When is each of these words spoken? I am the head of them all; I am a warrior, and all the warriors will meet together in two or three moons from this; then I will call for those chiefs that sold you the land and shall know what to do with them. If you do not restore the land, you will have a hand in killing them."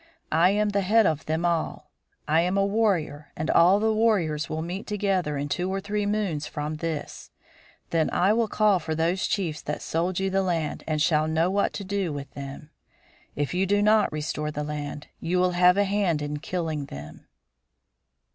I 0.31 0.49
am 0.49 0.69
the 0.69 0.81
head 0.81 1.05
of 1.05 1.27
them 1.27 1.45
all; 1.45 1.91
I 2.27 2.41
am 2.41 2.57
a 2.57 2.65
warrior, 2.65 3.31
and 3.37 3.51
all 3.51 3.79
the 3.79 3.93
warriors 3.93 4.49
will 4.49 4.63
meet 4.63 4.87
together 4.87 5.37
in 5.37 5.47
two 5.47 5.71
or 5.71 5.79
three 5.79 6.07
moons 6.07 6.47
from 6.47 6.77
this; 6.77 7.29
then 7.91 8.09
I 8.11 8.33
will 8.33 8.47
call 8.47 8.79
for 8.79 8.95
those 8.95 9.27
chiefs 9.27 9.61
that 9.61 9.83
sold 9.83 10.19
you 10.19 10.31
the 10.31 10.41
land 10.41 10.83
and 10.87 10.99
shall 10.99 11.27
know 11.27 11.51
what 11.51 11.71
to 11.73 11.83
do 11.83 12.11
with 12.11 12.31
them. 12.31 12.71
If 13.35 13.53
you 13.53 13.67
do 13.67 13.83
not 13.83 14.11
restore 14.11 14.49
the 14.49 14.63
land, 14.63 15.05
you 15.19 15.37
will 15.37 15.51
have 15.51 15.77
a 15.77 15.83
hand 15.83 16.23
in 16.23 16.39
killing 16.39 16.85
them." 16.87 17.27